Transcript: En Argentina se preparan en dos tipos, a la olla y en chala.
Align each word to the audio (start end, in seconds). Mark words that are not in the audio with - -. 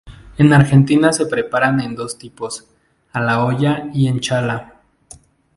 En 0.39 0.51
Argentina 0.51 1.13
se 1.13 1.27
preparan 1.27 1.79
en 1.79 1.93
dos 1.93 2.17
tipos, 2.17 2.65
a 3.13 3.21
la 3.21 3.45
olla 3.45 3.87
y 3.93 4.07
en 4.07 4.19
chala. 4.19 4.81